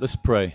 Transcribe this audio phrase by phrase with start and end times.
[0.00, 0.54] Let's pray.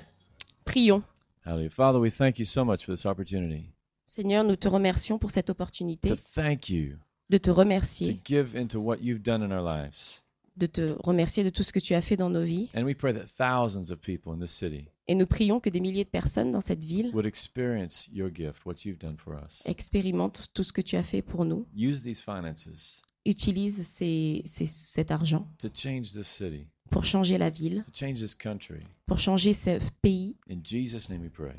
[0.66, 1.04] Prions.
[1.46, 1.69] Hallelujah.
[1.69, 3.70] Father, we thank you so much for this opportunity
[4.05, 6.97] Seigneur, nous te remercions pour cette to opportunité thank you,
[7.30, 10.23] de te to remercier, give into what you've done in our lives.
[10.57, 12.70] de te remercier de tout ce que tu as fait dans nos vies.
[12.75, 15.79] And we pray that thousands of people in this city Et nous prions que des
[15.79, 19.61] milliers de personnes dans cette ville would experience your gift, what you've done for us.
[19.65, 24.65] expérimentent tout ce que tu as fait pour nous, Use these finances utilisent ces- ces-
[24.68, 28.81] cet argent to change this city, pour changer la ville, to change this country.
[29.05, 30.35] pour changer ce pays.
[30.49, 31.55] In Jesus' name we pray.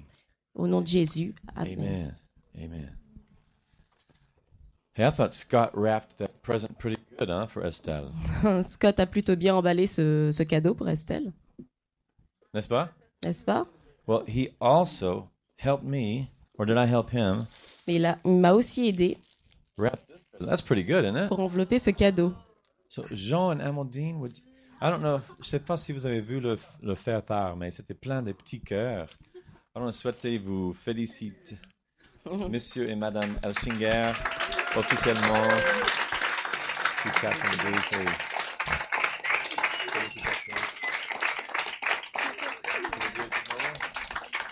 [0.55, 1.35] Au nom de Jésus.
[1.57, 1.79] Amen.
[1.79, 2.15] Amen.
[2.59, 2.97] Amen.
[4.95, 8.11] Hey, I thought Scott wrapped that present pretty good, huh, for Estelle.
[8.65, 11.33] Scott a plutôt bien emballé ce, ce cadeau pour Estelle,
[12.53, 12.89] N'est-ce pas?
[13.25, 13.67] n'est-ce pas?
[14.07, 17.47] Well, he also helped me, or did I help him,
[17.87, 19.19] il m'a aussi aidé
[19.77, 20.19] wrap this.
[20.41, 21.29] That's pretty good, isn't it?
[21.29, 22.35] pour envelopper ce cadeau.
[22.89, 24.41] So, Jean and Amandine, would
[24.81, 27.73] I don't know, je sais pas si vous avez vu le, le faire part, mais
[27.73, 29.09] c'était plein de petits cœurs.
[29.75, 31.59] Alors, on souhaitait vous féliciter,
[32.49, 34.13] Monsieur et Madame Elsinger,
[34.77, 35.49] officiellement.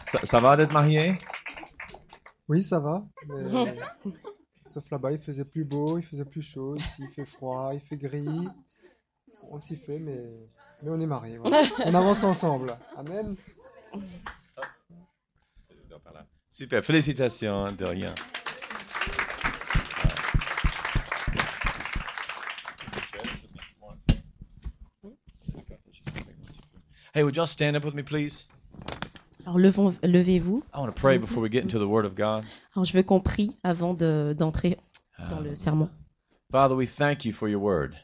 [0.09, 1.19] Ça, ça va d'être marié?
[2.49, 3.05] Oui, ça va.
[3.29, 3.77] mais,
[4.69, 6.75] Sauf là-bas, il faisait plus beau, il faisait plus chaud.
[6.77, 8.49] Ici, il fait froid, il fait gris.
[9.51, 10.49] On s'y fait, mais,
[10.83, 11.39] mais on est mariés.
[11.39, 11.63] voilà.
[11.85, 12.77] On avance ensemble.
[12.97, 13.37] Amen.
[16.51, 18.15] Super, félicitations, de rien.
[27.15, 28.45] Hey, would y'all stand up with me, please?
[29.47, 30.63] Alors levons- levez-vous.
[30.75, 32.45] I want to pray before we get into the Word of God.
[32.75, 34.77] Alors je veux qu'on prie avant de- d'entrer
[35.31, 35.89] dans le sermon.
[36.51, 37.95] Father, we thank you for your Word.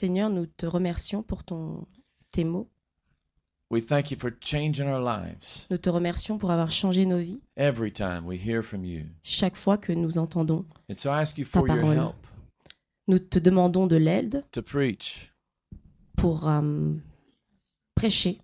[0.00, 1.86] Seigneur, nous te remercions pour ton,
[2.32, 2.66] tes mots.
[3.70, 7.38] We thank you for changing our lives Nous te remercions pour avoir changé nos vies
[7.56, 9.04] every time we hear from you.
[9.22, 10.64] chaque fois que nous entendons.
[10.88, 11.94] And so I ask you for your parole.
[11.94, 12.26] help
[13.08, 15.30] Nous te demandons de l'aide to preach.
[16.16, 16.94] pour euh,
[17.94, 18.38] prêcher.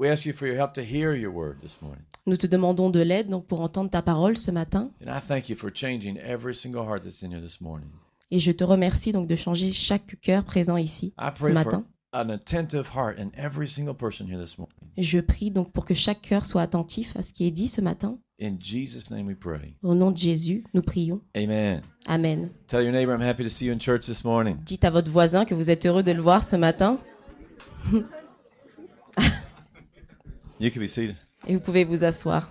[0.00, 2.02] We ask you for your help to hear your Word this morning.
[2.26, 4.90] Nous te demandons de l'aide donc pour entendre ta parole ce matin.
[5.06, 7.90] And I thank you for changing every single heart that's in here this morning.
[8.34, 11.84] Et je te remercie donc de changer chaque cœur présent ici ce matin.
[12.12, 14.74] an attentive heart in every single person here this morning.
[14.98, 17.80] Je prie donc pour que chaque cœur soit attentif à ce qui est dit ce
[17.80, 18.18] matin.
[18.42, 19.76] In Jesus' name we pray.
[19.84, 21.20] Au nom de Jésus, nous prions.
[21.36, 21.80] Amen.
[22.08, 22.50] Amen.
[22.66, 24.56] Tell your neighbor I'm happy to see you in church this morning.
[24.64, 26.98] Dites à votre voisin que vous êtes heureux de le voir ce matin
[30.58, 31.14] You can be seated.
[31.46, 32.48] et vous pouvez vous asseoir.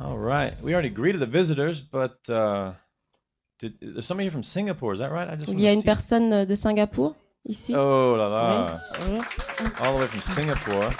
[0.00, 0.54] All right.
[0.62, 2.72] We already greeted the visitors, but uh,
[3.58, 4.94] did, there's somebody here from Singapore.
[4.94, 5.28] Is that right?
[5.28, 7.14] I just Il y a une see- personne euh, de Singapour
[7.46, 8.80] ici Oh la la.
[9.08, 9.18] Oui.
[9.80, 10.90] All the way from Singapore.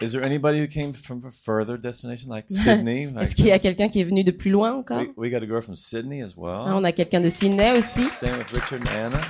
[0.00, 3.06] Is there anybody who came from a further destination like Sydney?
[3.06, 5.30] Like, Est-ce qu'il y a quelqu'un qui est venu de plus loin encore we, we
[5.30, 6.64] got a girl from Sydney as well.
[6.66, 6.74] Ah.
[6.76, 8.04] On a quelqu'un de Sydney aussi.
[8.06, 9.20] Staying with Richard and Anna.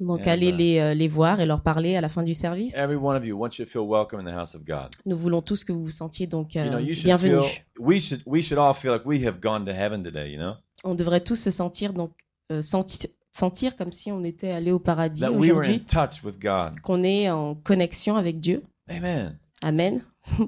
[0.00, 2.76] Donc allez uh, les, euh, les voir et leur parler à la fin du service.
[2.76, 4.90] Every one of you wants you to feel welcome in the house of God.
[5.06, 7.02] Nous voulons tous que vous vous sentiez donc bienvenus.
[7.02, 7.42] feel.
[7.78, 8.22] We should.
[8.26, 10.30] We should all feel like we have gone to heaven today.
[10.30, 10.54] You know?
[10.84, 12.12] On devrait tous se sentir donc
[12.50, 15.84] euh, senti- sentir comme si on était allé au paradis that we were in aujourd'hui,
[15.84, 16.80] touch with God.
[16.80, 18.62] qu'on est en connexion avec Dieu.
[18.88, 19.38] Amen.
[19.62, 20.02] Amen.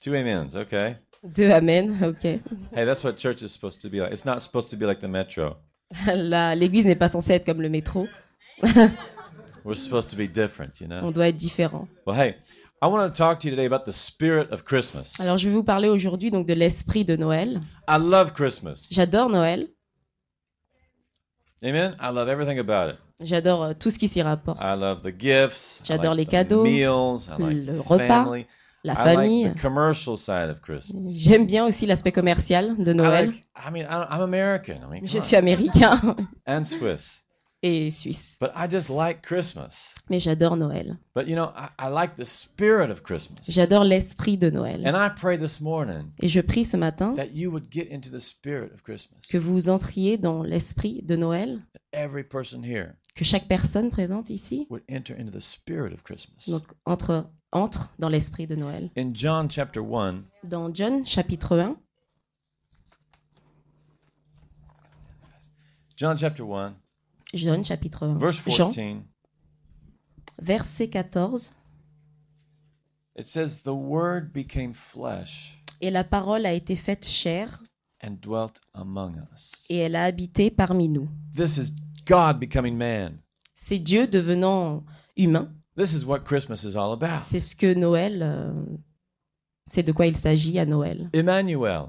[0.00, 0.56] Two amens.
[0.56, 0.96] Okay.
[1.22, 1.98] Deux amen.
[2.02, 2.24] Ok.
[2.24, 4.12] Hey, that's what church is supposed to be like.
[4.12, 5.56] It's not supposed to be like the metro.
[6.06, 8.06] La- L'église n'est pas censée être comme le métro.
[9.64, 10.80] We're supposed to be different.
[10.80, 11.00] You know?
[11.02, 11.88] On doit être différent.
[12.06, 12.36] Well, hey,
[12.82, 15.20] I want to talk to you today about the spirit of Christmas.
[15.20, 17.58] Alors je vais vous parler aujourd'hui donc de l'esprit de Noël.
[17.86, 18.88] I love Christmas.
[18.90, 19.68] J'adore Noël.
[21.62, 21.94] Amen?
[22.00, 22.98] I love everything about it.
[23.22, 24.58] J'adore euh, tout ce qui s'y rapporte.
[24.62, 25.82] I love the gifts.
[25.84, 27.28] J'adore like les the cadeaux, Meals.
[27.28, 28.46] I like le repas, family.
[28.84, 29.44] La I famille.
[29.44, 31.12] like the commercial side of Christmas.
[31.12, 33.26] J'aime bien aussi l'aspect commercial de I Noël.
[33.26, 33.44] like.
[33.54, 34.76] I mean, I'm American.
[34.82, 36.16] I mean, Je suis américain
[36.46, 37.20] and Swiss.
[37.62, 38.38] et suisse.
[38.40, 39.94] But I just like Christmas.
[40.08, 40.96] Mais j'adore Noël.
[41.14, 43.40] But you know, I, I like the spirit of Christmas.
[43.50, 44.86] J'adore l'esprit de Noël.
[44.86, 48.08] And I pray this morning Et je prie ce matin that you would get into
[48.10, 49.18] the spirit of Christmas.
[49.30, 51.58] que vous entriez dans l'esprit de Noël,
[51.92, 56.48] Every person here que chaque personne présente ici would enter into the spirit of Christmas.
[56.48, 58.90] donc, entre, entre dans l'esprit de Noël.
[58.96, 61.76] In John chapter 1, Dans John chapitre 1,
[65.96, 66.74] John chapter 1,
[67.34, 69.02] John chapitre 1, verse Jean, 14,
[70.40, 71.52] verset 14,
[73.16, 77.62] it says, The Word became flesh Et la parole a été faite chair
[78.02, 79.52] and dwelt among us.
[79.68, 81.08] et elle a habité parmi nous.
[81.36, 81.72] This is
[82.06, 83.18] God becoming man.
[83.54, 84.84] C'est Dieu devenant
[85.16, 85.52] humain.
[85.76, 87.22] This is what Christmas is all about.
[87.24, 88.52] C'est ce que Noël, euh,
[89.66, 91.08] c'est de quoi il s'agit à Noël.
[91.12, 91.86] Emmanuel.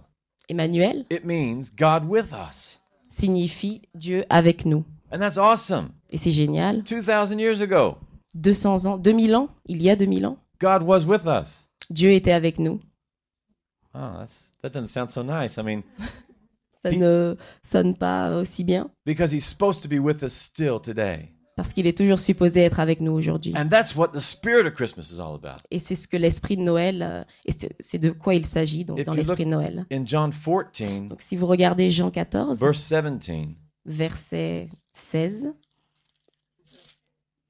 [0.49, 2.79] Emmanuel It means God with us.
[3.09, 4.85] signifie Dieu avec nous.
[5.11, 5.89] And that's awesome.
[6.11, 6.83] Et c'est génial.
[6.83, 7.97] 2,000 years ago,
[8.35, 11.67] 200 ans, 2000 ans, il y a 2000 ans, God was with us.
[11.89, 12.79] Dieu était avec nous.
[13.93, 15.57] Oh, that's, that doesn't sound so nice.
[15.57, 15.83] I mean,
[16.83, 21.29] Ça ne sonne pas aussi bien because He's supposed to be with us still today.
[21.55, 23.53] Parce qu'il est toujours supposé être avec nous aujourd'hui.
[23.55, 25.61] And that's what the spirit of Christmas is all about.
[25.71, 28.99] Et c'est ce que l'esprit de Noël, euh, et c'est- de quoi il s'agit donc
[28.99, 29.85] If dans l'esprit de Noël.
[29.91, 33.55] In John 14, Donc si vous regardez Jean 14, verse 17,
[33.85, 35.53] verset 16,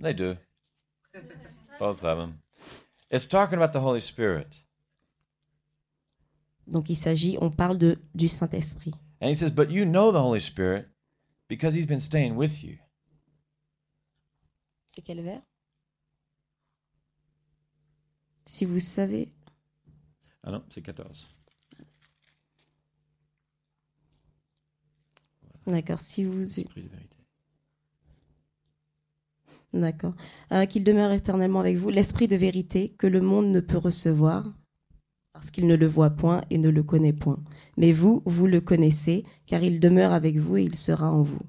[0.01, 0.35] they do.
[1.79, 2.33] Both of them.
[3.11, 4.63] It's talking about the Holy Spirit.
[6.67, 8.93] donc il s'agit, on parle de, du Saint-Esprit.
[9.21, 10.87] And he says, But you know the Holy Spirit
[11.49, 12.77] because he's been staying with you.
[14.93, 15.41] C'est quel vers
[18.45, 19.31] Si vous savez,
[20.43, 21.27] Ah non, c'est 14.
[25.67, 27.17] d'accord, si vous, Esprit de vérité.
[29.73, 30.15] d'accord,
[30.51, 34.45] Euh, qu'il demeure éternellement avec vous, l'Esprit de vérité que le monde ne peut recevoir
[35.33, 37.41] parce qu'il ne le voit point et ne le connaît point.
[37.77, 41.39] Mais vous, vous le connaissez, car il demeure avec vous et il sera en vous.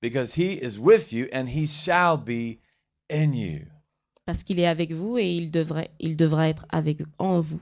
[0.00, 2.60] Because he is with you and he shall be
[3.10, 3.60] in you.
[4.26, 7.60] Parce qu'il est avec vous et il devrait, il devra être avec en vous.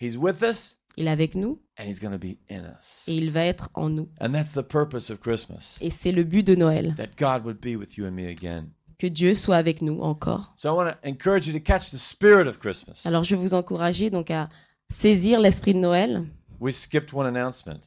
[0.00, 3.04] He's with us Il est avec nous and he's going to be in us.
[3.06, 4.08] et il va être en nous.
[4.20, 5.78] And that's the purpose of Christmas.
[5.80, 8.66] Et c'est le but de Noël, That God would be with you and me again.
[8.98, 10.52] que Dieu soit avec nous encore.
[10.56, 13.06] So I want to encourage you to catch the spirit of Christmas.
[13.06, 14.50] Alors je vais vous encourager donc à
[14.90, 16.26] saisir l'esprit de Noël.
[16.60, 17.80] We skipped one announcement.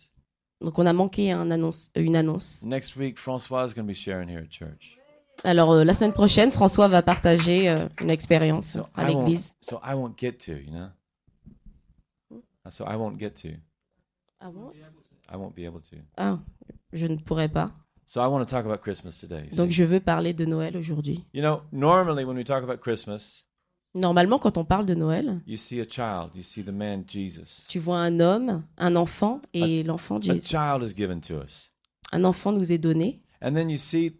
[0.61, 2.63] Donc on a manqué un annonce, une annonce.
[2.63, 4.97] Next week, Francois is going to be sharing here at church.
[5.45, 9.25] Alors euh, la semaine prochaine, François va partager euh, une expérience So à I won't,
[9.25, 9.53] l'église.
[9.61, 10.87] so I won't get to, you know?
[12.69, 13.49] So I won't get to.
[14.41, 14.49] Ah
[15.31, 15.97] I won't be able to.
[16.17, 16.39] Ah,
[16.93, 17.71] je ne pourrais pas.
[18.07, 19.47] So I want to talk about Christmas today.
[19.55, 21.23] Donc je veux parler de Noël aujourd'hui.
[21.33, 23.43] You know, normally when we talk about Christmas,
[23.97, 27.65] Normalement, quand on parle de Noël, you see a child, you see the man Jesus.
[27.69, 30.47] tu vois un homme, un enfant et l'enfant A Jésus.
[30.47, 31.71] child is given to us.
[32.11, 34.13] Un enfant nous est donné And then you see,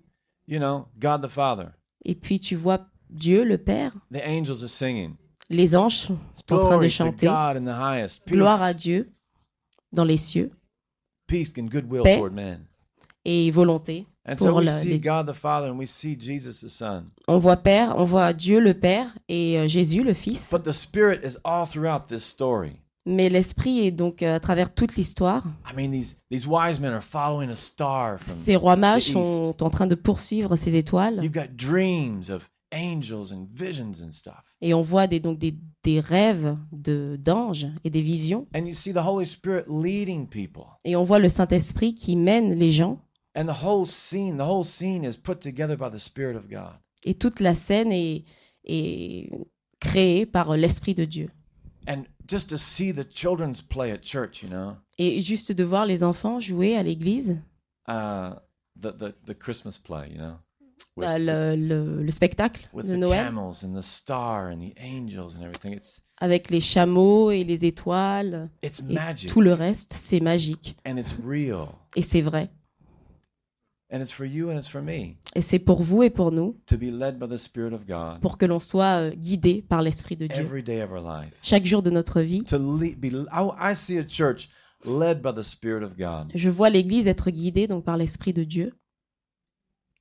[0.48, 1.70] you know, God the Father.
[2.06, 3.94] et puis tu vois Dieu, le Père.
[4.12, 5.16] The angels are singing.
[5.50, 6.18] Les anges sont
[6.52, 8.26] en train de to chanter God in the highest.
[8.26, 9.12] Peace, gloire à Dieu
[9.94, 10.52] dans les cieux
[11.28, 12.18] peace and goodwill Paix.
[12.18, 12.66] toward men.
[13.26, 14.06] et volonté.
[14.28, 16.70] And so Pour we la- see les- God the Father and we see Jesus the
[16.70, 17.06] Son.
[17.28, 20.50] On voit Père, on voit Dieu le Père et euh, Jésus le Fils.
[20.52, 22.80] But the Spirit is all throughout this story.
[23.08, 25.44] Mais l'esprit est donc euh, à travers toute l'histoire.
[25.72, 28.34] I mean, these, these wise men are following a star from.
[28.36, 33.32] Ces rois mages sont en train de poursuivre ces étoiles You've got dreams of angels
[33.32, 34.44] and visions and stuff.
[34.60, 38.74] et on voit des, donc des, des rêves de d'anges et des visions And you
[38.74, 40.64] see the Holy Spirit leading people.
[40.84, 43.00] et on voit le Saint-Esprit qui mène les gens
[43.38, 46.74] And the whole scene, the whole scene is put together by the Spirit of God.
[47.06, 48.24] et toute la scène est,
[48.66, 49.30] est
[49.80, 51.30] créée par l'Esprit de Dieu.
[51.88, 55.86] And just to see the children's play at church, you know, Et juste de voir
[55.86, 57.42] les enfants jouer à l'église,
[57.88, 58.36] uh,
[58.80, 60.38] the, the, the Christmas play, you know,
[60.96, 64.60] with, euh, le, le- le spectacle with de the Noël, camels and the star and
[64.60, 65.74] the angels and everything.
[65.74, 70.78] It's, avec les chameaux et les étoiles it's et magic tout le reste, c'est magique.
[70.86, 71.68] and it's real.
[71.98, 72.50] Et c'est vrai.
[73.85, 73.85] And it's for you and it's for me
[75.36, 78.20] Et c'est pour vous et pour nous, to be led by the Spirit of God
[78.22, 80.44] pour que l'on soit euh, guidé par l'Esprit de Dieu.
[80.44, 81.34] every day of our life.
[81.42, 84.50] Chaque jour de notre vie, To lead, be, I, I see a church
[84.84, 88.44] led by the Spirit of God, je vois l'Église être guidée donc par l'Esprit de
[88.44, 88.74] Dieu,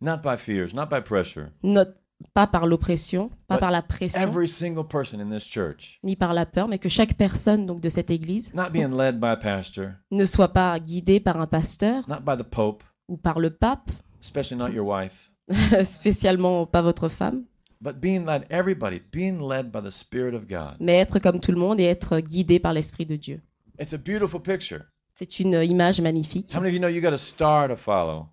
[0.00, 1.50] not by fears, not by pressure.
[1.62, 1.86] not
[2.32, 6.32] pas par l'oppression, pas par la pression, Every single person in this church, ni par
[6.32, 9.36] la peur, mais que chaque personne donc de cette Église not being led by a
[9.36, 13.50] pastor, ne soit pas guidée par un pasteur not by the Pope, ou par le
[13.50, 15.30] pape, especially not your wife,
[15.84, 17.44] spécialement pas votre femme,
[17.80, 20.76] but being led, everybody, being led by the Spirit of God.
[20.80, 23.40] mais être comme tout le monde et être guidé par l'Esprit de Dieu.
[23.78, 24.82] It's a beautiful picture.
[25.16, 26.52] C'est une image magnifique.
[26.54, 28.28] How many of you know you got a star to follow?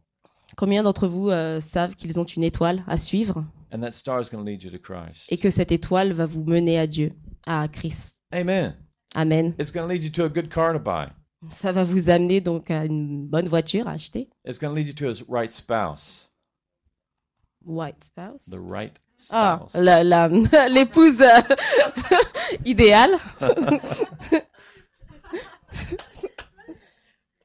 [0.57, 3.45] Combien d'entre vous euh, savent qu'ils ont une étoile à suivre?
[3.73, 5.31] And that star is going to lead you to Christ.
[5.31, 7.11] et que cette étoile va vous mener à Dieu,
[7.45, 8.75] à Christ Amen.
[9.15, 9.53] Amen.
[9.59, 11.07] It's going to lead you to a good car to buy.
[11.49, 14.29] Ça va vous amener donc à une bonne voiture à acheter.
[14.45, 16.29] It's going to lead you to a right spouse.
[17.65, 18.45] White spouse.
[18.49, 18.95] The right
[19.31, 19.73] Ah, spouse.
[19.83, 20.27] la- la-
[20.69, 21.41] l'épouse euh,
[22.65, 23.17] idéale.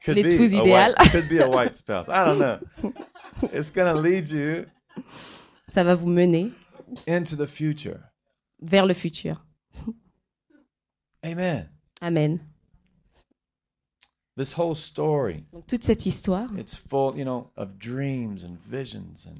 [0.04, 0.94] Could L'épouse be a idéale.
[0.98, 2.08] white, could be a white spouse.
[2.08, 2.60] I don't know.
[3.52, 4.66] It's gonna lead you
[5.74, 6.52] Ça va vous mener
[7.08, 7.98] into the future.
[8.62, 9.44] vers le futur.
[11.24, 11.68] Amen.
[12.00, 12.38] Amen.
[14.36, 19.26] This whole story, Donc, toute cette histoire it's full, you know, of dreams and visions
[19.26, 19.34] and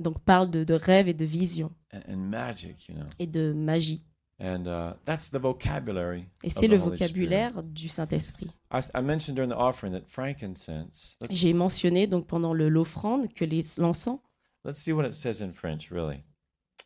[0.00, 3.04] donc, parle de, de rêves et de visions and, and magic, you know.
[3.18, 4.02] et de magie.
[4.40, 6.24] And uh, that's the vocabulary.
[6.44, 7.08] Et of c'est the le Holy Spirit.
[7.12, 8.48] vocabulaire du Saint-Esprit.
[8.70, 11.16] I, I mentioned during the offering that frankincense.
[11.20, 14.20] Let's, J'ai mentionné donc pendant le- l'offrande que les l'encens.
[14.64, 16.22] let's see what it says in French, really.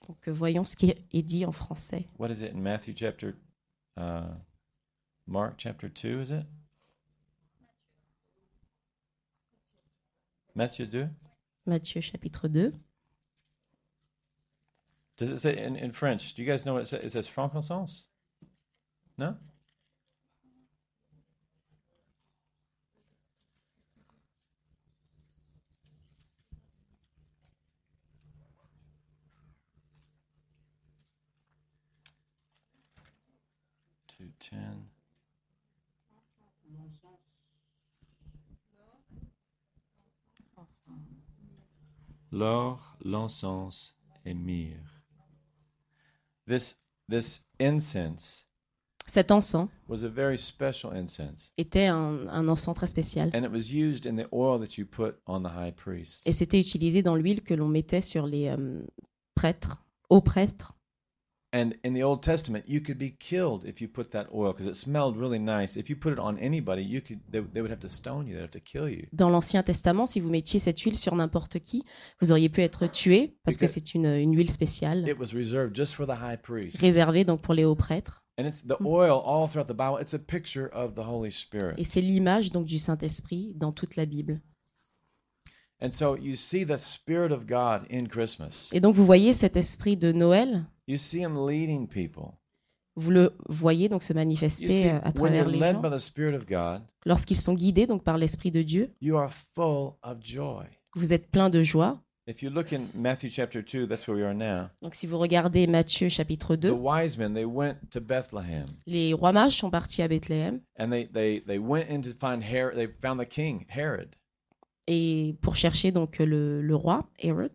[0.08, 2.08] Donc euh, voyons ce qui est dit en français.
[2.18, 3.34] What is it in Matthew chapter,
[3.98, 4.34] uh,
[5.28, 6.46] Mark chapter 2, is it?
[10.54, 11.08] Matthieu 2?
[11.66, 12.72] Matthieu chapitre 2.
[15.16, 16.34] Does it say in, in French?
[16.34, 17.04] Do you guys know what it says?
[17.04, 18.06] It says frankincense?
[19.16, 19.36] No?
[34.18, 34.91] Two ten.
[42.32, 45.02] L'or, l'encens et myrrhe.
[46.46, 48.46] This this incense
[49.06, 53.30] Cet encens was a very special incense, était un, un encens très spécial.
[53.34, 56.22] and it was used in the oil that you put on the high priest.
[56.26, 58.80] Et c'était utilisé dans l'huile que l'on mettait sur les euh,
[59.34, 60.72] prêtres, hauts prêtres.
[61.54, 64.66] And in the Old Testament, you could be killed if you put that oil because
[64.66, 65.76] it smelled really nice.
[65.76, 68.36] If you put it on anybody, you could they, they would have to stone you.
[68.36, 69.06] They'd have to kill you.
[69.12, 71.82] Dans l'Ancien Testament, si vous mettiez cette huile sur n'importe qui,
[72.22, 75.76] vous auriez pu être tué parce que c'est une, une huile spéciale It was reserved
[75.76, 76.78] just for the high priest.
[76.80, 78.24] réservée donc pour les hauts prêtres.
[78.38, 79.98] And it's the oil all throughout the Bible.
[80.00, 81.74] It's a picture of the Holy Spirit.
[81.76, 84.40] Et c'est l'image donc du Saint-Esprit dans toute la Bible.
[85.82, 88.70] And so you see the Spirit of God in Christmas.
[88.72, 92.34] Et donc vous voyez cet esprit de Noël, You see Him leading people.
[92.96, 95.98] vous le voyez donc se manifester see, euh, à travers les led gens by the
[95.98, 98.90] Spirit of God, lorsqu'ils sont guidés donc par l'esprit de Dieu.
[99.00, 100.64] you are full of joy.
[100.94, 102.02] Vous êtes plein de joie.
[102.28, 104.68] If you look in Matthew chapter 2, that's where we are now.
[104.82, 109.12] Donc si vous regardez Matthieu chapitre The 2, wise men, they went to Bethlehem les
[109.12, 112.76] rois mages sont partis à Bethléem and they, they, they went in to find Herod.
[112.76, 114.14] They found the king, Herod.
[114.86, 117.52] et pour chercher donc le, le roi Hérode.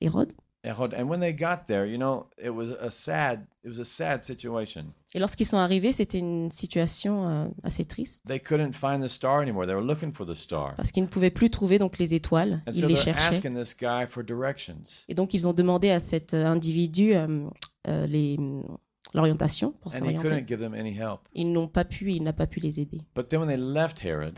[0.00, 0.32] Hérode.
[0.64, 4.24] And when they got there, you know, it was a sad, it was a sad
[4.24, 4.86] situation.
[5.14, 9.40] Et lorsqu'ils sont arrivés, c'était une situation euh, assez triste They couldn't find the star
[9.40, 9.66] anymore.
[9.66, 10.74] They were looking for the star.
[10.76, 12.62] parce qu'ils ne pouvaient plus trouver donc les étoiles.
[12.66, 13.36] And Ils so les cherchaient.
[13.36, 15.04] asking this guy for directions.
[15.08, 17.48] Et donc ils ont demandé à cet euh, individu euh,
[17.86, 18.36] euh, les-
[19.14, 20.28] l'orientation pour And he s'orienter.
[20.28, 21.20] couldn't give them any help.
[21.34, 23.00] Ils n'ont pas pu, il n'a pas pu les aider.
[23.14, 24.34] But then when they left Herod,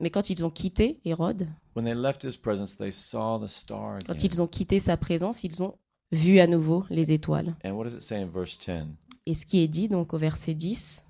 [0.00, 3.98] Mais quand ils ont quitté Hérode, when they left his presence, they saw the star
[4.06, 5.74] quand ils ont quitté sa présence, ils ont
[6.12, 7.54] vu à nouveau les étoiles.
[7.64, 8.86] And what does it say in verse 10?
[9.26, 11.04] Et ce qui est dit donc au verset 10,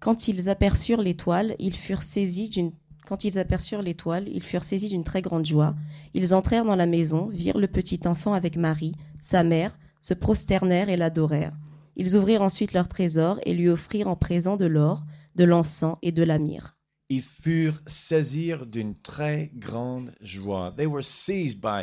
[0.00, 2.72] quand ils aperçurent l'étoile, ils furent saisis d'une
[3.06, 5.74] quand ils aperçurent l'étoile, ils furent saisis d'une très grande joie.
[6.14, 10.88] Ils entrèrent dans la maison, virent le petit enfant avec Marie, sa mère, se prosternèrent
[10.88, 11.56] et l'adorèrent.
[11.96, 15.02] Ils ouvrirent ensuite leur trésor et lui offrirent en présent de l'or,
[15.34, 16.76] de l'encens et de la myrrhe.
[17.10, 20.72] Ils furent saisis d'une très grande joie.
[20.76, 21.82] They were seized by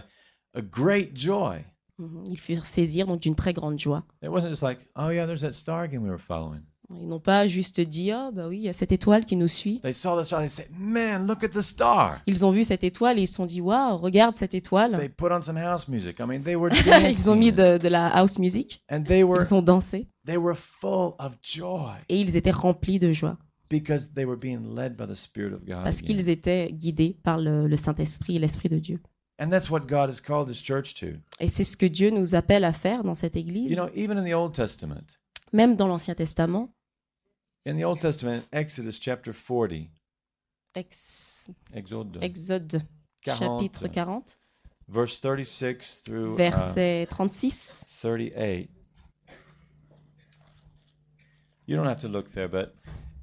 [0.56, 1.64] a great joy.
[2.00, 2.24] Mhm.
[2.30, 4.06] Ils furent saisis donc d'une très grande joie.
[4.24, 6.62] It wasn't just like, oh yeah, there's that star again we were following.
[6.90, 9.50] Ils n'ont pas juste dit ah bah oui il y a cette étoile qui nous
[9.50, 9.82] suit.
[9.82, 10.40] They saw the star.
[10.40, 12.22] They said, man, look at the star.
[12.28, 14.98] Ils ont vu cette étoile et ils se sont dit waouh regarde cette étoile.
[14.98, 16.22] They put on some house music.
[16.22, 16.70] I mean, they were
[17.10, 17.74] ils ont mis dancing.
[17.74, 18.82] de, de la house music.
[18.90, 23.00] And they were Ils ont dansé they were full of joy et ils étaient remplis
[23.00, 23.38] de joie
[23.70, 25.84] because they were being led by the Spirit of God.
[25.84, 29.00] parce qu'ils étaient guidés par le, le Saint-Esprit et l'Esprit de Dieu.
[29.40, 31.18] And that's what God has called His church to.
[31.40, 34.18] Et c'est ce que Dieu nous appelle à faire dans cette église, You know, even
[34.18, 35.18] in the Old Testament,
[35.54, 36.70] même dans l'Ancien Testament.
[37.66, 39.90] in the Old Testament, Exodus chapter 40,
[40.76, 42.82] Ex- Exode Exode
[43.26, 44.38] 40, chapitre 40,
[44.88, 47.86] verse 36 through uh, verset 36.
[48.02, 48.70] 38.
[51.68, 52.74] You don't have to look there, but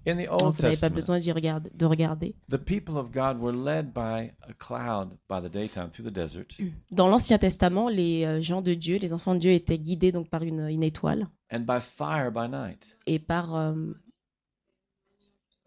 [0.07, 2.35] in the Old vous n'avez pas Testament, besoin d'y regarder, de regarder.
[2.51, 6.47] the people of God were led by a cloud by the daytime through the desert
[6.91, 10.29] Dans l'Ancien Testament, les euh, gens de Dieu, les enfants de Dieu étaient guidés donc
[10.29, 12.99] par une, une étoile and by fire by night.
[13.07, 13.73] et par euh,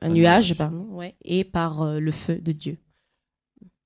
[0.01, 0.57] un Un nuage, nuage.
[0.57, 2.77] pardon, ouais, et par euh, le feu de Dieu.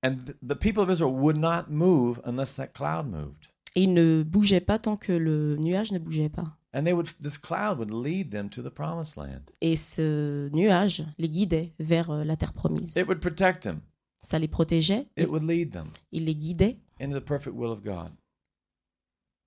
[0.03, 3.47] And th- the people of Israel would not move unless that cloud moved.
[3.75, 6.57] Et ils ne bougeaient pas tant que le nuage ne bougeait pas.
[6.73, 9.51] And they would this cloud would lead them to the promised land.
[9.61, 12.95] Et ce nuage les guidait vers euh, la terre promise.
[12.95, 13.81] It would protect them.
[14.21, 17.81] Ça les protégeait, It would lead them il les guidait into the perfect will of
[17.83, 18.11] God.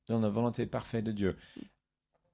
[0.08, 1.34] Dans la volonté parfaite de Dieu.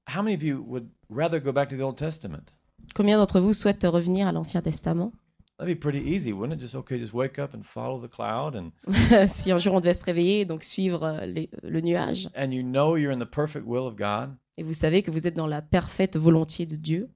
[0.08, 2.56] How many of you would rather go back to the Old Testament?
[2.94, 5.12] Combien d'entre vous souhaitent revenir à l'Ancien Testament?
[5.58, 6.60] That'd be pretty easy, wouldn't it?
[6.60, 8.72] Just okay, just wake up and follow the cloud and
[9.28, 12.50] Si un jour on devait se réveiller et donc suivre euh, les- le nuage, and
[12.52, 14.34] you know you're in the perfect will of God?
[14.56, 17.08] Et vous savez que vous êtes dans la parfaite volonté de Dieu,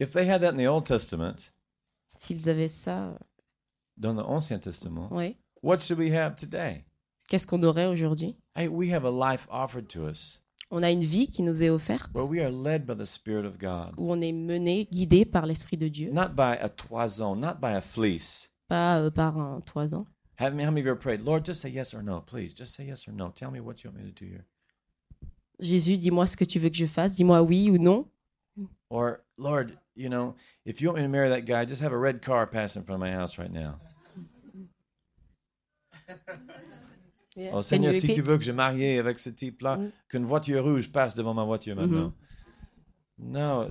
[0.00, 1.50] If they had that in the Old Testament,
[2.20, 3.18] s'ils avaient ça,
[3.96, 6.84] dans l'Ancien Testament, ouais, what should we have today?
[7.28, 8.36] qu'est-ce qu'on aurait aujourd'hui?
[8.54, 10.40] Hey, we have a life offered to us
[10.70, 13.44] On a une vie qui nous est offerte, where we are led by the Spirit
[13.46, 17.34] of God, où on est mené, guidé par l'Esprit de Dieu, not by a toison,
[17.36, 18.50] not by a fleece.
[18.68, 20.06] pas euh, par un toison.
[20.38, 22.54] How many of you ever prayed, Lord, just say yes or no, please?
[22.54, 23.30] Just say yes or no.
[23.34, 24.44] Tell me what you want me to do here.
[25.60, 28.06] Jésus, dis-moi ce que tu veux que je fasse, dis-moi oui ou non.
[28.90, 30.34] Or, Lord, you know,
[30.64, 32.84] if you want me to marry that guy, just have a red car pass in
[32.84, 33.78] front of my house right now.
[37.52, 39.92] Oh, Can Seigneur, si tu veux que je marie avec ce type-là, Mm.
[40.08, 42.12] qu'une voiture rouge passe devant ma voiture maintenant.
[43.16, 43.70] No,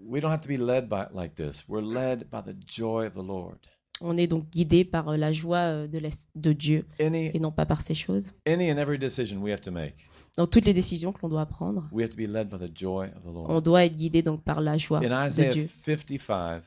[0.00, 1.68] we don't have to be led by like this.
[1.68, 3.58] We're led by the joy of the Lord.
[4.00, 6.00] On est donc guidé par euh, la joie euh, de,
[6.36, 8.30] de Dieu Any, et non pas par ces choses.
[8.46, 11.46] any and every decision we have to make, Dans toutes les décisions que l'on doit
[11.46, 13.62] prendre, we have to be led by the joy of the on Lord.
[13.62, 15.68] doit être guidé donc par la joie In de Isaiah Dieu.
[15.84, 16.62] 55,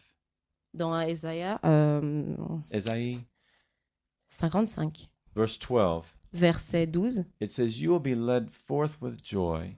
[0.74, 2.36] Dans Isaïe euh,
[2.74, 3.18] Isaiah
[4.30, 9.76] 55, verse 12, verset 12, it says, "You will be led forth with joy.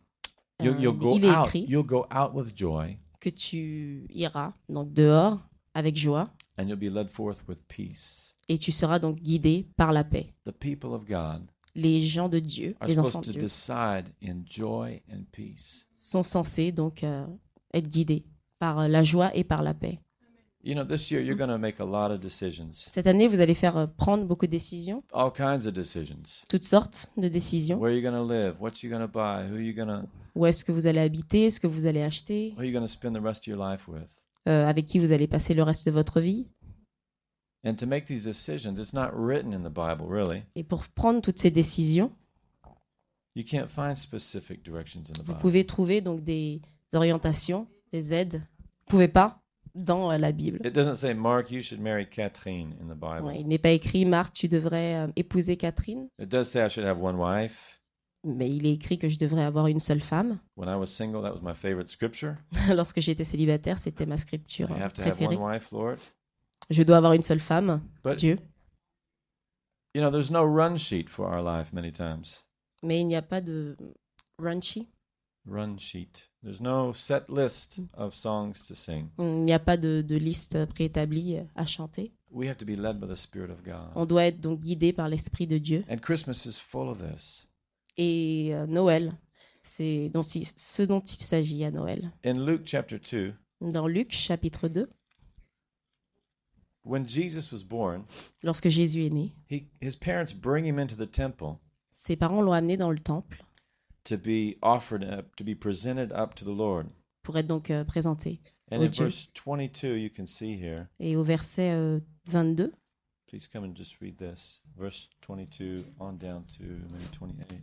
[0.60, 1.46] You'll, euh, you'll go il est out.
[1.48, 5.40] écrit You'll go out with joy, que tu iras donc dehors
[5.74, 9.94] avec joie and you'll be led forth with peace." et tu seras donc guidé par
[9.94, 10.34] la paix.
[10.46, 11.42] The people of God
[11.76, 15.24] Les gens de Dieu, are les enfants supposed de to Dieu, decide in joy and
[15.32, 15.88] peace.
[15.98, 17.26] sont censés donc euh,
[17.74, 18.26] être guidés
[18.60, 20.00] par euh, la joie et par la paix.
[20.66, 23.42] You know, this year you're going to make a lot of decisions, Cette année, vous
[23.42, 26.44] allez faire euh, prendre beaucoup de décisions, all kinds of decisions.
[26.48, 27.78] toutes sortes de décisions.
[27.80, 30.86] Where going to live, what going to buy, who going to, Où est-ce que vous
[30.86, 33.48] allez habiter, ce que vous allez acheter, who you're going to spend the rest of
[33.48, 34.10] your life with?
[34.48, 36.48] Euh, avec qui vous allez passer le reste de votre vie.
[37.66, 40.44] And to make these decisions, it's not written in the Bible, really.
[40.56, 42.12] Et pour prendre toutes ces décisions,
[43.36, 46.62] You can't find specific directions in the vous pouvez trouver donc des
[46.94, 48.36] orientations, des aides.
[48.36, 49.42] Vous pouvez pas
[49.74, 50.60] dans euh, la Bible.
[50.64, 53.26] It doesn't say, Mark, you should marry Catherine in the Bible.
[53.26, 56.70] Ouais, il n'est pas écrit Marc, tu devrais euh, épouser Catherine, It does say I
[56.70, 57.82] should have one wife.
[58.24, 60.40] Mais il est écrit que je devrais avoir une seule femme.
[60.58, 62.38] When I was single, that was my favorite scripture.
[62.70, 65.36] Lorsque j'étais célibataire, c'était ma scripture I have to have préférée.
[65.38, 65.98] one wife, Lord.
[66.70, 68.38] Je dois avoir une seule femme, But, Dieu.
[69.94, 72.46] you know, there's no run sheet for our life many times.
[72.82, 73.76] Mais il n'y a pas de
[74.40, 74.88] runchy,
[75.46, 76.30] Run sheet.
[76.42, 79.10] There's no set list of songs to sing.
[79.20, 82.14] il n'y a pas de, de liste préétablie à chanter.
[82.32, 83.60] We have to be led by the Spirit of
[83.96, 84.08] On God.
[84.08, 85.84] doit être donc guidé par l'Esprit de Dieu.
[85.90, 87.50] And Christmas is full of this.
[87.98, 89.14] Et euh, Noël,
[89.64, 92.12] c'est donc ce dont il s'agit à Noël.
[92.26, 94.90] In Luke chapter 2, Dans Luc chapitre 2,
[96.84, 98.04] when Jesus was born,
[98.44, 101.58] lorsque Jésus est né, he, his parents bring him into the temple
[101.92, 103.44] ses parents l'ont amené dans le temple
[104.04, 106.88] to be offered up, to be presented up to the Lord.
[107.24, 108.42] pour être donc euh, présenté.
[108.72, 109.06] And Oh, in Dieu.
[109.06, 110.88] verse 22, you can see here.
[111.00, 112.74] Et au verset euh, 22,
[113.28, 114.62] Please come and just read this.
[114.78, 117.58] Verse 22 on down to maybe 28.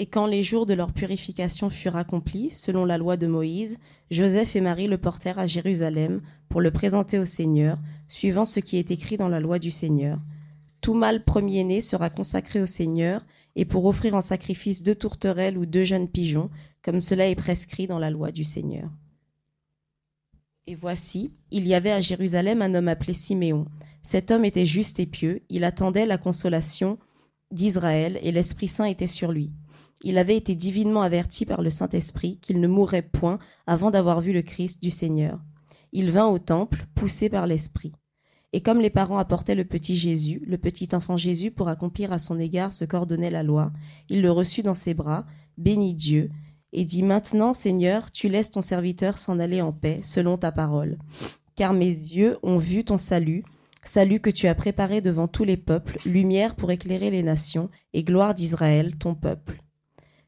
[0.00, 3.78] Et quand les jours de leur purification furent accomplis, selon la loi de Moïse,
[4.12, 8.76] Joseph et Marie le portèrent à Jérusalem pour le présenter au Seigneur, suivant ce qui
[8.76, 10.20] est écrit dans la loi du Seigneur.
[10.80, 15.66] Tout mâle premier-né sera consacré au Seigneur, et pour offrir en sacrifice deux tourterelles ou
[15.66, 16.48] deux jeunes pigeons,
[16.80, 18.88] comme cela est prescrit dans la loi du Seigneur.
[20.68, 23.66] Et voici, il y avait à Jérusalem un homme appelé Siméon.
[24.04, 26.98] Cet homme était juste et pieux, il attendait la consolation
[27.50, 29.52] d'Israël, et l'Esprit Saint était sur lui.
[30.02, 34.32] Il avait été divinement averti par le Saint-Esprit qu'il ne mourrait point avant d'avoir vu
[34.32, 35.40] le Christ du Seigneur.
[35.92, 37.92] Il vint au temple, poussé par l'Esprit.
[38.52, 42.18] Et comme les parents apportaient le petit Jésus, le petit enfant Jésus, pour accomplir à
[42.18, 43.72] son égard ce qu'ordonnait la loi,
[44.08, 45.26] il le reçut dans ses bras,
[45.58, 46.30] bénit Dieu,
[46.72, 50.98] et dit Maintenant, Seigneur, tu laisses ton serviteur s'en aller en paix, selon ta parole.
[51.56, 53.42] Car mes yeux ont vu ton salut,
[53.84, 58.02] salut que tu as préparé devant tous les peuples, lumière pour éclairer les nations, et
[58.02, 59.58] gloire d'Israël, ton peuple.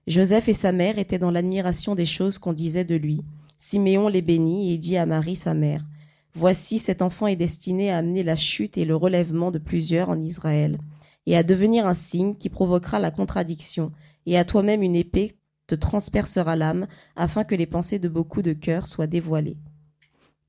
[0.06, 3.22] Joseph et sa mère étaient dans l'admiration des choses qu'on disait de lui.
[3.58, 5.84] Siméon les bénit et dit à Marie sa mère,
[6.34, 10.20] Voici cet enfant est destiné à amener la chute et le relèvement de plusieurs en
[10.22, 10.78] Israël,
[11.26, 13.92] et à devenir un signe qui provoquera la contradiction,
[14.26, 15.32] et à toi-même une épée
[15.66, 16.86] te transpercera l'âme,
[17.16, 19.56] afin que les pensées de beaucoup de cœurs soient dévoilées.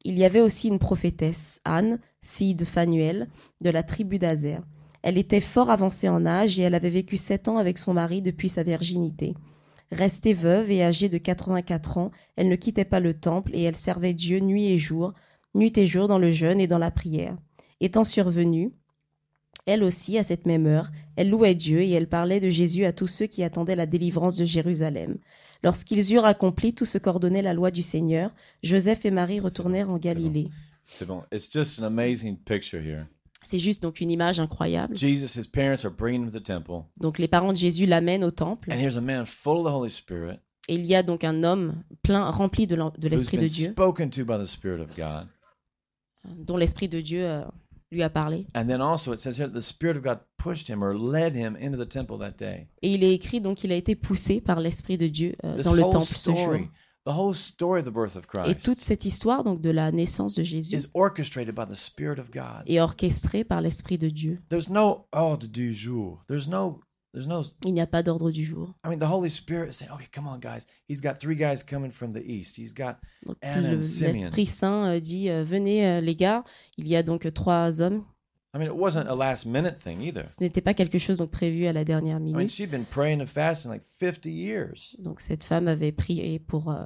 [0.04, 3.28] Il y avait aussi une prophétesse, Anne, fille de Phanuel,
[3.62, 4.62] de la tribu d'Azer.
[5.04, 8.22] Elle était fort avancée en âge et elle avait vécu sept ans avec son mari
[8.22, 9.36] depuis sa virginité.
[9.92, 13.76] Restée veuve et âgée de 84 ans, elle ne quittait pas le temple et elle
[13.76, 15.14] servait Dieu nuit et jour,
[15.54, 17.36] nuit et jour dans le jeûne et dans la prière.
[17.80, 18.72] Étant survenue,
[19.66, 22.94] elle aussi, à cette même heure, elle louait Dieu et elle parlait de Jésus à
[22.94, 25.18] tous ceux qui attendaient la délivrance de Jérusalem.
[25.64, 28.32] Lorsqu'ils eurent accompli tout ce qu'ordonnait la loi du Seigneur,
[28.64, 30.50] Joseph et Marie retournèrent en Galilée.
[30.86, 31.24] C'est bon.
[31.32, 33.06] It's just an amazing picture here.
[33.44, 34.98] C'est juste donc une image incroyable.
[34.98, 38.24] Jesus, his parents are bringing him to the temple, Donc les parents de Jésus l'amènent
[38.24, 41.02] au temple and here's a man full of the Holy Spirit et il y a
[41.02, 42.76] donc un homme plein rempli de
[43.08, 45.28] l'esprit de Dieu, spoken to by the Spirit of God.
[46.24, 47.44] dont l'esprit de Dieu euh,
[47.92, 48.46] lui a parlé.
[48.56, 51.36] And then also it says here that the Spirit of God pushed him or led
[51.36, 52.68] him into the temple that day.
[52.82, 55.74] Et il est écrit donc qu'il a été poussé par l'esprit de Dieu euh, dans
[55.74, 56.68] le temple ce jour.
[57.06, 59.92] the whole story of the birth of Et Christ toute cette histoire donc de la
[59.92, 62.64] naissance de Jésus is orchestrated by the Spirit of God.
[62.68, 64.40] est orchestrée par l'esprit de Dieu.
[64.50, 66.22] There's no ordre du jour.
[66.28, 66.82] There's no
[67.14, 68.74] no Il n'y a pas d'ordre du jour.
[68.86, 70.66] I mean the Holy Spirit is saying, Okay, come on guys.
[70.90, 72.58] He's got three guys coming from the east.
[72.58, 74.14] He's got Donc, Anna and Simeon.
[74.26, 76.44] l'Esprit Saint euh, dit euh, Venez euh, les gars,
[76.78, 78.04] il y a donc trois hommes.
[78.54, 80.26] I mean it wasn't a last minute thing either.
[80.28, 82.52] Ce n'était pas quelque chose donc prévu à la dernière I mean minute.
[82.52, 84.96] she'd been praying and fasting like 50 years.
[85.00, 86.84] Donc cette femme avait prié pour euh,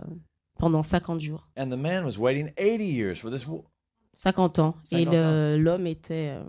[0.59, 3.65] pendant 50 jours, And the man was waiting 80 years for this wo-
[4.13, 4.75] 50 ans.
[4.91, 6.43] Et 50 le- l'homme était euh,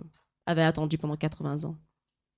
[0.45, 1.77] avait attendu pendant 80 ans,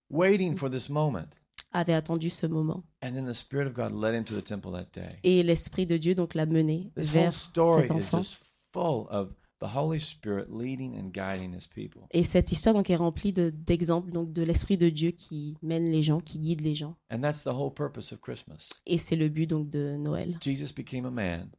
[0.09, 1.27] waiting for this moment.
[1.71, 2.83] avait attendu ce moment.
[3.03, 5.17] And then the Spirit of God led him to the temple that day.
[5.23, 8.17] Et l'esprit de Dieu donc l'a mené This whole vers story cet is enfant.
[8.19, 8.41] just
[8.73, 12.03] full of the Holy Spirit leading and guiding his people.
[12.11, 15.91] Et cette histoire donc est remplie de- d'exemples donc de l'esprit de Dieu qui mène
[15.91, 16.95] les gens, qui guide les gens.
[17.11, 18.69] And that's the whole purpose of Christmas.
[18.87, 20.37] Et c'est le but donc de Noël.
[20.41, 21.49] Jesus became a man,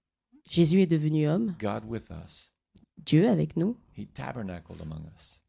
[0.49, 2.53] Jésus est devenu homme, God with us.
[3.05, 5.41] Dieu avec nous, He tabernacled among us.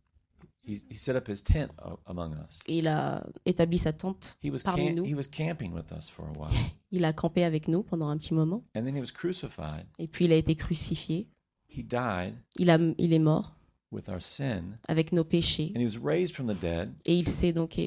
[0.64, 1.72] He, he set up his tent
[2.06, 2.60] among us.
[2.68, 5.04] il a établi sa tente He was Parmi nous.
[5.06, 6.52] he was camping with us for a while.
[6.92, 9.86] Il a campé avec nous pendant un petit moment, And then he was crucified.
[9.98, 11.28] et puis il a été crucifié.
[11.68, 13.56] He died Il, a, il est mort
[13.92, 14.78] with our sin.
[14.88, 16.94] avec nos péchés, And he was raised from the dead.
[17.06, 17.80] et il s'est donc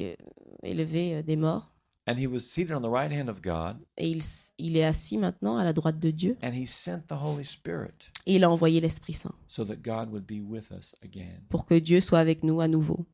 [0.62, 1.70] élevé euh, des morts,
[2.06, 3.78] And he was seated on the right hand of God.
[3.96, 4.18] et
[4.58, 8.10] il, est assis maintenant à la droite de Dieu, And he sent the Holy Spirit
[8.26, 11.40] et il a envoyé l'Esprit Saint so that God would be with us again.
[11.48, 13.06] pour que Dieu soit avec nous à nouveau.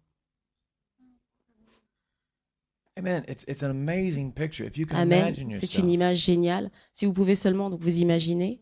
[2.97, 3.25] Amen.
[3.29, 4.67] It's, it's an amazing picture.
[4.67, 5.29] If you can Amen.
[5.35, 6.71] imagine C'est une image géniale.
[6.93, 8.61] Si vous pouvez seulement donc vous imaginer,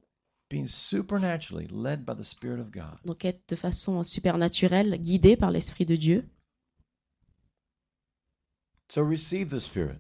[0.50, 2.98] being supernaturally led by the Spirit of God.
[3.04, 6.28] donc être de façon supernaturelle, guidé par l'Esprit de Dieu,
[8.90, 9.98] So receive the Spirit.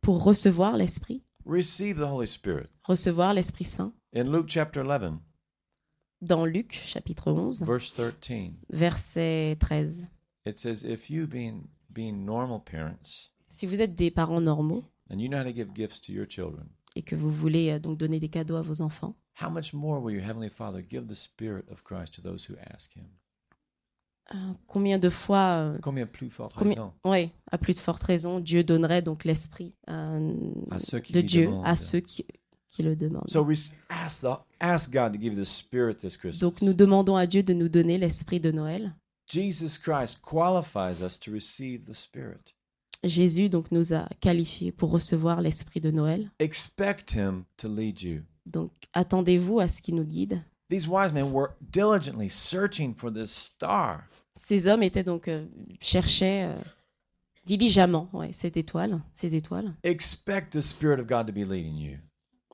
[0.00, 2.68] Pour recevoir l'Esprit, Receive the Holy Spirit.
[2.84, 3.92] recevoir l'Esprit Saint.
[4.14, 5.18] In Luke chapter 11,
[6.22, 10.08] Dans Luc chapitre 11, verse 13, verset 13.
[10.46, 15.18] it says, If you, being, being normal parents, Si vous êtes des parents normaux and
[15.20, 17.98] you know how to give gifts to your children, et que vous voulez euh, donc
[17.98, 21.14] donner des cadeaux à vos enfants, how much more will your Heavenly Father give the
[21.14, 23.06] Spirit of Christ to those who ask Him?
[24.34, 28.02] Euh, combien de fois, euh, Combien plus forte combien, raison ouais, à plus de forte
[28.02, 31.66] raison, Dieu donnerait donc l'Esprit à ceux qui de Dieu demandent.
[31.66, 32.24] à ceux qui,
[32.70, 33.28] qui le demandent.
[33.28, 36.40] So re- ask, the, ask God to give you the Spirit this Christmas.
[36.40, 38.94] Donc nous demandons à Dieu de nous donner l'Esprit de Noël.
[39.28, 42.54] Jesus Christ qualifies us to receive the Spirit.
[43.02, 46.30] Jésus donc nous a qualifiés pour recevoir l'Esprit de Noël.
[46.38, 48.20] Expect Him to lead you.
[48.46, 50.42] Donc attendez-vous à ce qui nous guide.
[50.70, 54.06] These wise men were diligently searching for this star.
[54.46, 55.44] Ces hommes étaient donc euh,
[55.80, 56.54] cherchaient euh,
[57.44, 59.74] diligemment ouais, cette étoile, ces étoiles.
[59.82, 61.98] Expect the Spirit of God to be leading you.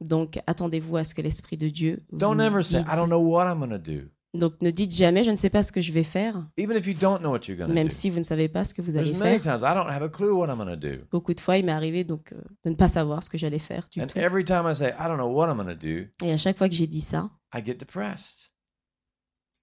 [0.00, 2.80] Donc attendez-vous à ce que l'Esprit de Dieu vous Don't ever say.
[2.80, 4.08] I don't know what I'm going to do.
[4.34, 6.86] Donc ne dites jamais je ne sais pas ce que je vais faire, Even if
[6.86, 7.94] you don't know what you're going to même do.
[7.94, 9.58] si vous ne savez pas ce que vous There's allez many faire.
[9.58, 11.04] times I don't have a clue what I'm going to do.
[11.10, 13.58] Beaucoup de fois, il m'est arrivé donc euh, de ne pas savoir ce que j'allais
[13.60, 14.18] faire du And tout.
[14.18, 16.58] every time I say, I don't know what I'm going to do, Et à chaque
[16.58, 18.50] fois que j'ai dit ça, I get depressed.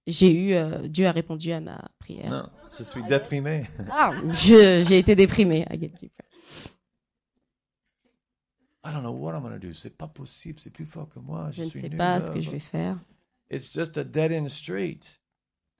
[0.08, 2.32] j'ai eu euh, Dieu a répondu à ma prière.
[2.32, 3.66] Non, je suis déprimé.
[3.92, 5.68] Ah, je- j'ai été déprimée.
[5.70, 6.74] I get depressed.
[8.86, 9.74] I don't know what I'm going to do.
[9.74, 11.52] C'est pas possible, c'est plus fort que moi.
[11.52, 12.98] Je ne suis sais nul pas ce que je vais faire.
[13.50, 15.20] It's just a dead end street.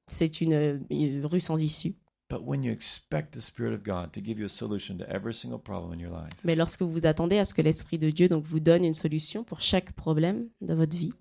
[0.08, 1.96] C'est une, une rue sans issue.
[2.30, 5.34] But when you expect the Spirit of God to give you a solution to every
[5.34, 8.10] single problem in your life, Mais lorsque vous vous attendez à ce que l'Esprit de
[8.10, 11.12] Dieu donc vous donne une solution pour chaque problème de votre vie,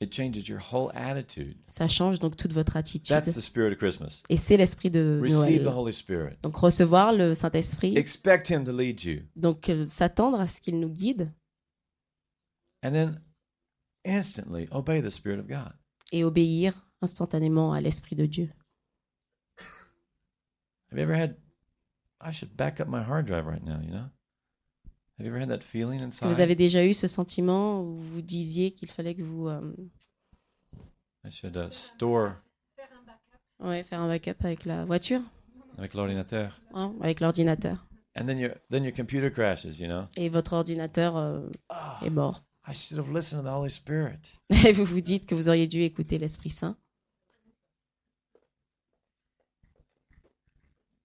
[0.00, 1.56] It changes your whole attitude.
[1.72, 3.06] Ça change donc toute votre attitude.
[3.08, 4.22] That's the spirit of Christmas.
[4.28, 5.68] Et c'est l'esprit de Receive the Noël.
[5.78, 6.34] Holy Spirit.
[6.42, 9.20] Donc recevoir le Saint-Esprit, Expect Him to lead you.
[9.36, 11.32] donc euh, s'attendre à ce qu'il nous guide
[12.82, 13.20] And then
[14.04, 15.72] instantly obey the Spirit of God.
[16.12, 18.50] et obéir instantanément à l'Esprit de Dieu.
[20.90, 21.36] Have you ever had,
[22.20, 24.08] I should back up my hard drive right now, you know?
[25.18, 26.28] Have you ever had that feeling inside?
[26.32, 29.74] vous avez déjà eu ce sentiment où vous disiez qu'il fallait que vous euh,
[31.24, 32.34] I should uh, store
[33.60, 35.20] ouais, faire un backup avec la voiture,
[35.78, 36.60] avec l'ordinateur.
[36.74, 37.86] hein, avec l'ordinateur.
[38.16, 40.06] And then your then your computer crashes, you know?
[40.16, 42.44] Et votre ordinateur euh, Ah, est mort.
[42.66, 44.18] I should have listened to the Holy Spirit.
[44.50, 46.76] Et vous vous dites que vous auriez dû écouter l'Esprit Saint.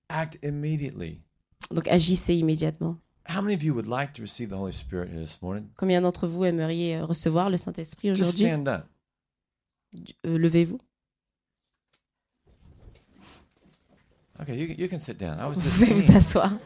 [0.10, 1.22] Act immediately.
[1.72, 2.98] Donc agissez immédiatement.
[3.28, 5.70] How many of you would like to receive the Holy Spirit here this morning?
[5.78, 8.46] Combien d'entre vous aimeriez euh, recevoir le Saint-Esprit Just aujourd'hui?
[8.46, 8.86] stand up.
[10.26, 10.80] Euh, Levez-vous.
[14.42, 15.38] Okay, you, you can sit down.
[15.40, 16.58] I was Vous pouvez vous asseoir.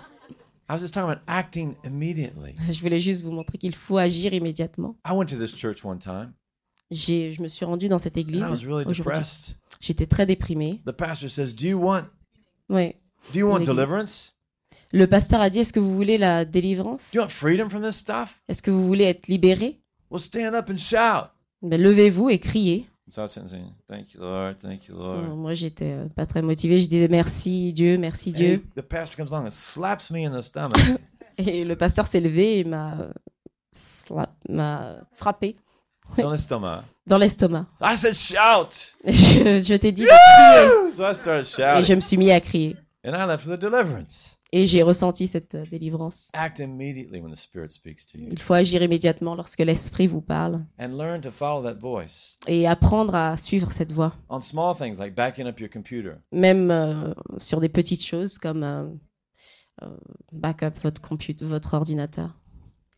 [0.73, 2.55] I was just talking about acting immediately.
[2.71, 4.95] Je voulais juste vous montrer qu'il faut agir immédiatement.
[5.05, 6.33] I went to this church one time
[6.89, 9.55] J'ai, je me suis rendue dans cette and église I was really depressed.
[9.79, 10.81] J'étais très déprimée.
[10.87, 12.05] The pastor says, "Do you want
[12.69, 12.95] Ouais.
[13.33, 13.75] do you want L'église.
[13.75, 14.33] deliverance?
[14.91, 17.11] Le pasteur a dit Est-ce que vous voulez la délivrance?
[17.11, 18.41] Do you want freedom from this stuff?
[18.47, 19.79] Est-ce que vous voulez être libéré?
[20.09, 21.29] Well, stand up and shout."
[21.61, 22.87] Ben, Levez-vous et criez.
[25.35, 26.79] Moi, j'étais euh, pas très motivée.
[26.79, 28.65] Je disais merci Dieu, merci And he- Dieu.
[28.75, 30.77] the pastor comes along and slaps me in the stomach.
[31.37, 33.09] Et le pasteur s'est levé et m'a,
[35.15, 35.57] frappé
[36.17, 36.83] dans l'estomac.
[37.07, 37.65] dans l'estomac.
[37.81, 40.91] I said, "Shout!" Et Je, je t'ai dit de crier.
[40.91, 42.75] So I started Et shouting, je me suis mis à crier.
[43.03, 44.37] and I left a deliverance.
[44.55, 46.29] Et j'ai ressenti cette euh, délivrance.
[46.33, 50.21] Act immediately when the Spirit speaks to you, Il faut agir immédiatement lorsque l'Esprit vous
[50.21, 54.75] parle and learn to follow that voice et apprendre à suivre cette voie, on small
[54.77, 56.13] things like backing up your computer.
[56.31, 58.85] même euh, sur des petites choses comme euh,
[59.81, 59.87] euh,
[60.31, 62.29] backup votre ordinateur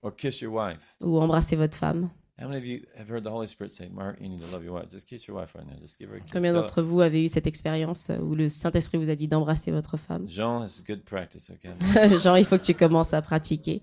[0.01, 0.97] Or kiss your wife.
[0.99, 2.09] ou embrasser votre femme.
[2.37, 4.63] How many of you have heard the Holy Spirit say, Mark, you need to love
[4.63, 4.89] your wife?
[4.91, 5.77] Just kiss your wife right now.
[5.79, 6.31] Just give her a kiss.
[6.33, 9.71] Combien d'entre vous avez eu cette expérience euh, où le Saint-Esprit vous a dit d'embrasser
[9.71, 10.27] votre femme?
[10.27, 11.73] Jean, good practice, okay?
[12.37, 13.81] Il faut que tu commences à pratiquer.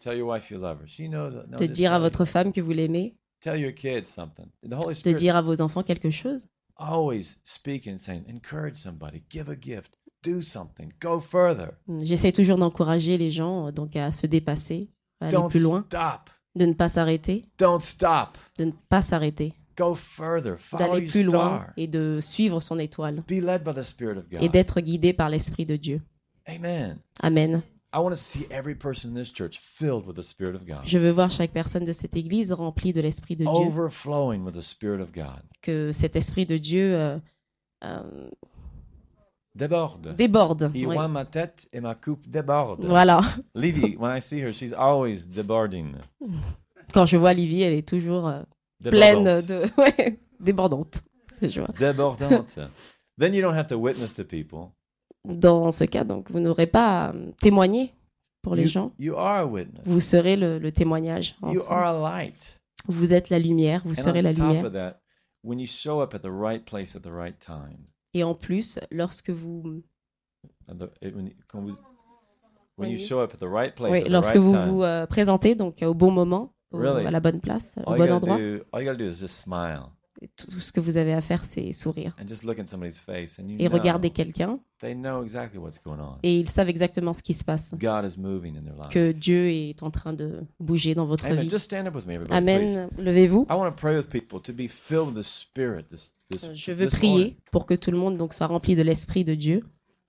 [0.00, 0.86] Tell your wife you love her.
[0.86, 1.34] She knows.
[1.48, 4.46] No, De dire à votre femme que vous l'aimez, tell your kids something.
[4.68, 6.46] The Holy de dire à vos enfants quelque chose.
[6.80, 11.74] always speaking, saying, encourage somebody, give a gift, do something, go further.
[12.02, 14.88] J'essaie toujours d'encourager les gens euh, donc à se dépasser,
[15.20, 16.30] à aller Don't plus loin, stop.
[16.56, 18.36] De ne pas s'arrêter, Don't stop.
[18.58, 20.56] de ne pas s'arrêter, Go further.
[20.58, 21.72] Follow d'aller your plus loin star.
[21.76, 24.50] et de suivre son étoile Be led by the Spirit of et God.
[24.52, 26.02] d'être guidé par l'Esprit de Dieu.
[26.46, 26.98] Amen.
[27.22, 27.62] Amen.
[27.92, 30.82] I want to see every person in this church filled with the Spirit of God,
[30.86, 34.54] Je veux voir chaque personne de cette église remplie de l'Esprit de Dieu, overflowing with
[34.54, 35.40] the Spirit of God.
[35.62, 37.18] que cet Esprit de Dieu euh,
[37.84, 38.30] euh,
[39.54, 40.14] Déborde.
[40.14, 40.70] déborde.
[40.74, 40.94] Il oui.
[40.94, 42.84] voit ma tête et ma coupe déborde.
[42.84, 43.20] Voilà.
[43.54, 45.94] Lydie, when I see her, she's always débording.
[46.94, 48.42] Quand je vois Livy, elle est toujours euh,
[48.82, 49.64] pleine de...
[49.78, 51.02] Ouais, débordante.
[51.42, 51.70] Je vois.
[51.78, 52.58] Débordante.
[53.18, 54.70] then you don't have to witness to people.
[55.24, 57.92] Dans ce cas, donc, vous n'aurez pas à euh, témoigner
[58.42, 58.92] pour les You, gens.
[58.98, 59.82] you are a witness.
[59.84, 61.36] Vous serez le, le témoignage.
[61.42, 62.60] You are a light.
[62.88, 64.70] Vous êtes la lumière, vous And serez la lumière.
[64.72, 65.00] that,
[65.44, 67.84] when you show up at the right place at the right time,
[68.14, 69.82] Et en plus, lorsque vous,
[70.68, 71.68] at the- it- when, you- quand vous-
[72.76, 74.42] When when you you- show up at the right place oui, at the lorsque right
[74.42, 77.06] vous time, vous euh, présentez donc au bon moment, au- Really?
[77.06, 79.90] à la bonne place, au bon endroit, do, all you gotta do is just smile
[80.28, 83.38] tout ce que vous avez à faire, c'est sourire and just look in somebody's face,
[83.38, 84.60] and you et regarder quelqu'un.
[84.82, 87.74] Et ils savent exactement ce qui se passe,
[88.90, 91.50] que Dieu est en train de bouger dans votre vie.
[92.30, 92.88] Amen.
[92.98, 93.46] Levez-vous.
[96.30, 99.34] This, Je veux prier pour que tout le monde donc soit rempli de l'esprit de
[99.34, 99.64] Dieu.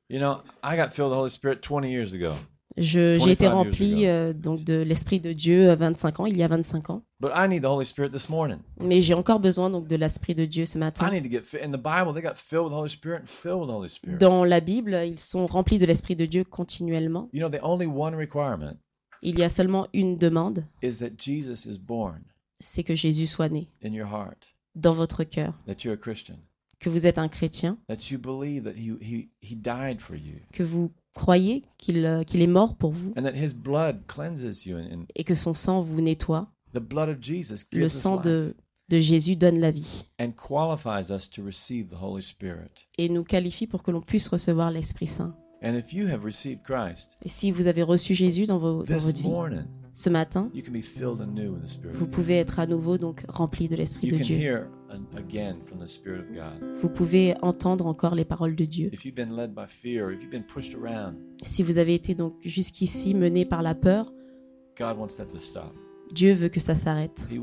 [0.10, 2.34] You know, I got filled with the Holy Spirit 20 years ago,
[2.78, 6.38] J'ai été 25 years rempli euh, donc de l'esprit de Dieu à 25 ans, il
[6.38, 7.04] y a 25 ans.
[7.20, 8.60] but I need the Holy Spirit this morning.
[8.80, 11.12] Mais j'ai encore besoin donc de l'esprit de Dieu ce I matin.
[11.12, 11.58] need to get fit.
[11.64, 13.90] In the Bible, they got filled with the Holy Spirit and filled with the Holy
[13.90, 14.18] Spirit.
[14.20, 17.30] Dans la Bible, ils sont remplis de l'esprit de Dieu continuellement.
[17.34, 18.74] You know, the only one requirement
[19.22, 22.22] Il y a seulement une demande, is that Jesus is born
[22.64, 24.38] c'est que Jésus soit né in your heart,
[24.76, 26.38] dans votre cœur, that you're a Christian,
[26.80, 30.36] que vous êtes un chrétien, that you believe that He, he, he died for you,
[30.54, 33.14] que vous croyez qu'il euh, qu'il est mort pour vous
[35.16, 36.52] et que son sang vous nettoie.
[37.74, 38.56] Le sang de,
[38.90, 40.06] de Jésus donne la vie
[42.98, 45.36] et nous qualifie pour que l'on puisse recevoir l'Esprit Saint.
[45.64, 48.98] And if you have received Christ Et si vous avez reçu Jésus dans, vos- dans
[48.98, 49.30] votre vie
[49.92, 52.98] ce matin, you can be filled anew with the Spirit vous pouvez être à nouveau
[52.98, 54.68] donc rempli de l'Esprit de Dieu.
[56.78, 58.90] Vous pouvez entendre encore les paroles de Dieu.
[61.44, 64.12] Si vous avez été donc jusqu'ici mené par la peur,
[64.78, 65.74] God wants that to stop.
[66.14, 67.26] Dieu veut que ça s'arrête.
[67.30, 67.40] Il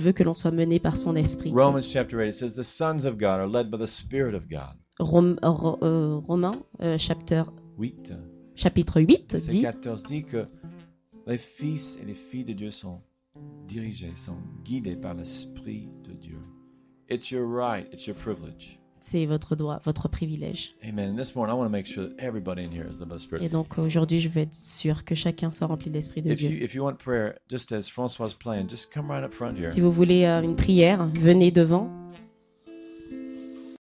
[0.00, 1.52] veut que l'on soit mené par son esprit.
[1.52, 4.48] Romans chapter 8 it says, The sons of God are led by the Spirit of
[4.48, 4.76] God.
[5.00, 7.44] Rom- Ro- euh, Romains, euh, chapter-
[7.78, 8.12] 8,
[8.54, 10.46] chapitre 8 verset dit 14 dit que
[11.26, 13.00] les fils et les filles de Dieu sont
[13.66, 16.38] dirigés, sont guidés par l'Esprit de Dieu.
[17.08, 18.78] It's your right, it's your privilege.
[19.02, 20.76] c'est votre droit, votre privilège.
[20.86, 21.12] Amen.
[21.12, 23.14] And this morning, I want to make sure that everybody in here is led by
[23.16, 23.42] the Spirit.
[23.44, 26.42] Et donc aujourd'hui, je veux être sûr que chacun soit rempli de l'Esprit de If
[26.42, 26.62] you Dieu.
[26.62, 29.72] if you want prayer, just as Francois was playing, just come right up front here.
[29.72, 31.88] Si vous voulez euh, une prière, venez devant.